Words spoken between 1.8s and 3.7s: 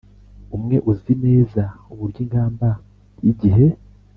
uburyo ingamba y igihe